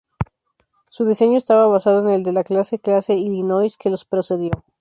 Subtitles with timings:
[0.89, 4.49] Su diseño estaba basado en el de la clase clase Illinois que los precedió.